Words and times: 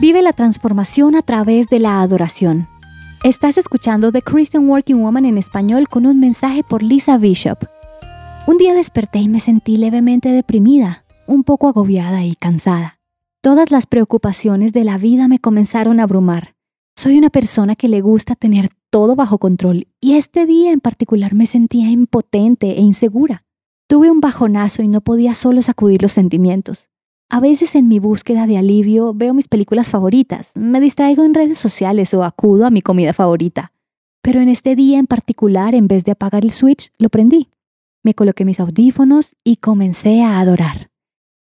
Vive 0.00 0.22
la 0.22 0.32
transformación 0.32 1.14
a 1.14 1.22
través 1.22 1.68
de 1.68 1.78
la 1.78 2.02
adoración. 2.02 2.66
Estás 3.22 3.56
escuchando 3.56 4.10
The 4.10 4.22
Christian 4.22 4.68
Working 4.68 5.00
Woman 5.00 5.24
en 5.24 5.38
español 5.38 5.88
con 5.88 6.04
un 6.04 6.18
mensaje 6.18 6.64
por 6.64 6.82
Lisa 6.82 7.16
Bishop. 7.16 7.58
Un 8.48 8.58
día 8.58 8.74
desperté 8.74 9.20
y 9.20 9.28
me 9.28 9.38
sentí 9.38 9.76
levemente 9.76 10.30
deprimida, 10.32 11.04
un 11.28 11.44
poco 11.44 11.68
agobiada 11.68 12.24
y 12.24 12.34
cansada. 12.34 12.98
Todas 13.40 13.70
las 13.70 13.86
preocupaciones 13.86 14.72
de 14.72 14.82
la 14.82 14.98
vida 14.98 15.28
me 15.28 15.38
comenzaron 15.38 16.00
a 16.00 16.02
abrumar. 16.02 16.56
Soy 16.96 17.16
una 17.16 17.30
persona 17.30 17.76
que 17.76 17.88
le 17.88 18.00
gusta 18.00 18.34
tener 18.34 18.70
todo 18.90 19.14
bajo 19.14 19.38
control 19.38 19.86
y 20.00 20.14
este 20.14 20.44
día 20.44 20.72
en 20.72 20.80
particular 20.80 21.34
me 21.34 21.46
sentía 21.46 21.88
impotente 21.88 22.72
e 22.72 22.80
insegura. 22.80 23.44
Tuve 23.88 24.10
un 24.10 24.20
bajonazo 24.20 24.82
y 24.82 24.88
no 24.88 25.02
podía 25.02 25.34
solo 25.34 25.62
sacudir 25.62 26.02
los 26.02 26.12
sentimientos. 26.12 26.88
A 27.30 27.40
veces 27.40 27.74
en 27.74 27.88
mi 27.88 27.98
búsqueda 27.98 28.46
de 28.46 28.58
alivio 28.58 29.14
veo 29.14 29.34
mis 29.34 29.48
películas 29.48 29.90
favoritas, 29.90 30.52
me 30.54 30.80
distraigo 30.80 31.24
en 31.24 31.34
redes 31.34 31.58
sociales 31.58 32.14
o 32.14 32.22
acudo 32.22 32.66
a 32.66 32.70
mi 32.70 32.82
comida 32.82 33.12
favorita. 33.12 33.72
Pero 34.22 34.40
en 34.40 34.48
este 34.48 34.76
día 34.76 34.98
en 34.98 35.06
particular, 35.06 35.74
en 35.74 35.88
vez 35.88 36.04
de 36.04 36.12
apagar 36.12 36.44
el 36.44 36.50
switch, 36.50 36.90
lo 36.98 37.08
prendí. 37.08 37.50
Me 38.02 38.14
coloqué 38.14 38.44
mis 38.44 38.60
audífonos 38.60 39.34
y 39.44 39.56
comencé 39.56 40.22
a 40.22 40.38
adorar. 40.40 40.90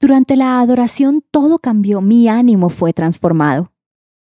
Durante 0.00 0.36
la 0.36 0.60
adoración 0.60 1.24
todo 1.30 1.58
cambió, 1.58 2.00
mi 2.00 2.28
ánimo 2.28 2.68
fue 2.68 2.92
transformado. 2.92 3.72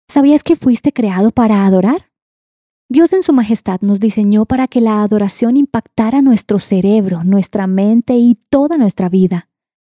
¿Sabías 0.08 0.44
que 0.44 0.56
fuiste 0.56 0.94
creado 0.94 1.31
para 1.31 1.66
adorar? 1.66 2.09
Dios 2.90 3.14
en 3.14 3.22
su 3.22 3.34
majestad 3.34 3.81
nos 3.81 4.00
diseñó 4.00 4.45
para 4.45 4.67
que 4.67 4.81
la 4.81 5.03
adoración 5.03 5.58
impactara 5.58 6.22
nuestro 6.22 6.59
cerebro, 6.59 7.23
nuestra 7.23 7.67
mente 7.67 8.16
y 8.16 8.36
toda 8.50 8.78
nuestra 8.78 9.09
vida. 9.09 9.48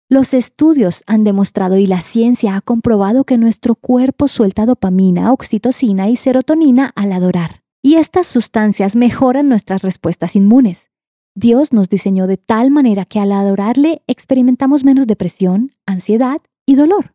Los 0.08 0.34
estudios 0.34 1.02
han 1.08 1.24
demostrado 1.24 1.78
y 1.78 1.86
la 1.88 2.00
ciencia 2.00 2.54
ha 2.54 2.60
comprobado 2.60 3.24
que 3.24 3.38
nuestro 3.38 3.74
cuerpo 3.74 4.28
suelta 4.28 4.64
dopamina, 4.64 5.32
oxitocina 5.32 6.08
y 6.08 6.14
serotonina 6.14 6.92
al 6.94 7.10
adorar. 7.10 7.62
Y 7.82 7.96
estas 7.96 8.28
sustancias 8.28 8.94
mejoran 8.94 9.48
nuestras 9.48 9.82
respuestas 9.82 10.36
inmunes. 10.36 10.90
Dios 11.34 11.72
nos 11.72 11.88
diseñó 11.88 12.28
de 12.28 12.36
tal 12.36 12.70
manera 12.70 13.04
que 13.04 13.18
al 13.18 13.32
adorarle 13.32 14.02
experimentamos 14.06 14.84
menos 14.84 15.08
depresión, 15.08 15.72
ansiedad 15.86 16.40
y 16.66 16.76
dolor. 16.76 17.14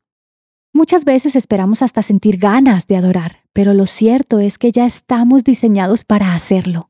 Muchas 0.74 1.06
veces 1.06 1.38
esperamos 1.38 1.82
hasta 1.82 2.02
sentir 2.02 2.38
ganas 2.38 2.88
de 2.88 2.98
adorar, 2.98 3.38
pero 3.54 3.74
lo 3.74 3.86
cierto 3.86 4.40
es 4.40 4.58
que 4.58 4.74
ya 4.74 4.86
estamos 4.86 5.46
diseñados 5.46 6.04
para 6.04 6.36
hacerlo. 6.36 6.90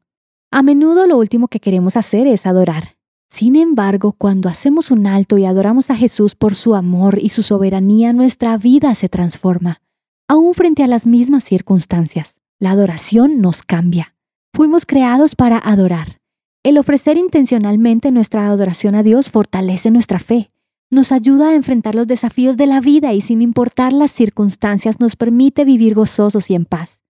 A 0.49 0.63
menudo 0.63 1.05
lo 1.05 1.17
último 1.17 1.47
que 1.47 1.59
queremos 1.59 1.95
hacer 1.95 2.25
es 2.25 2.47
adorar, 2.47 2.97
sin 3.31 3.55
embargo, 3.55 4.11
cuando 4.11 4.49
hacemos 4.49 4.91
un 4.91 5.07
alto 5.07 5.37
y 5.37 5.45
adoramos 5.45 5.89
a 5.89 5.95
Jesús 5.95 6.35
por 6.35 6.53
su 6.53 6.75
amor 6.75 7.17
y 7.21 7.29
su 7.29 7.43
soberanía, 7.43 8.11
nuestra 8.11 8.57
vida 8.57 8.93
se 8.93 9.07
transforma, 9.07 9.81
aún 10.27 10.53
frente 10.53 10.83
a 10.83 10.87
las 10.87 11.07
mismas 11.07 11.45
circunstancias. 11.45 12.35
La 12.59 12.71
adoración 12.71 13.39
nos 13.39 13.63
cambia. 13.63 14.15
Fuimos 14.53 14.85
creados 14.85 15.35
para 15.35 15.57
adorar. 15.57 16.19
El 16.61 16.77
ofrecer 16.77 17.15
intencionalmente 17.15 18.11
nuestra 18.11 18.47
adoración 18.47 18.95
a 18.95 19.01
Dios 19.01 19.31
fortalece 19.31 19.91
nuestra 19.91 20.19
fe, 20.19 20.51
nos 20.91 21.13
ayuda 21.13 21.49
a 21.49 21.55
enfrentar 21.55 21.95
los 21.95 22.07
desafíos 22.07 22.57
de 22.57 22.67
la 22.67 22.81
vida 22.81 23.13
y 23.13 23.21
sin 23.21 23.41
importar 23.41 23.93
las 23.93 24.11
circunstancias 24.11 24.99
nos 24.99 25.15
permite 25.15 25.63
vivir 25.63 25.95
gozosos 25.95 26.49
y 26.49 26.55
en 26.55 26.65
paz. 26.65 27.01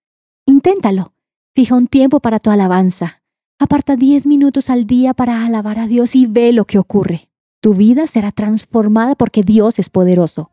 Inténtalo. 0.46 1.14
Fija 1.56 1.76
un 1.76 1.88
tiempo 1.88 2.20
para 2.20 2.40
tu 2.40 2.52
alabanza, 2.52 3.21
Aparta 3.62 3.96
10 3.96 4.26
minutos 4.26 4.72
al 4.72 4.88
día 4.88 5.14
para 5.14 5.46
alabar 5.46 5.78
a 5.78 5.86
Dios 5.86 6.16
y 6.16 6.26
ve 6.26 6.52
lo 6.52 6.66
que 6.66 6.80
ocurre. 6.80 7.30
Tu 7.60 7.76
vida 7.76 8.08
será 8.08 8.32
transformada 8.32 9.14
porque 9.14 9.44
Dios 9.44 9.78
es 9.78 9.88
poderoso. 9.88 10.50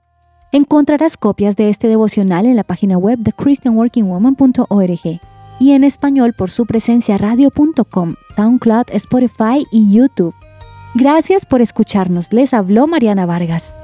Encontrarás 0.53 1.17
copias 1.17 1.57
de 1.57 1.71
este 1.71 1.89
devocional 1.89 2.45
en 2.45 2.55
la 2.55 2.65
página 2.65 2.99
web 2.99 3.19
de 3.21 3.33
christianworkingwoman.org 3.33 5.21
y 5.59 5.73
en 5.73 5.85
español 5.85 6.35
por 6.35 6.51
su 6.51 6.67
presencia 6.67 7.17
radio.com, 7.17 8.15
SoundCloud, 8.37 8.91
Spotify 8.93 9.67
y 9.73 9.91
YouTube. 9.91 10.35
Gracias 10.95 11.47
por 11.47 11.63
escucharnos. 11.63 12.31
Les 12.35 12.53
habló 12.53 12.87
Mariana 12.87 13.25
Vargas. 13.25 13.78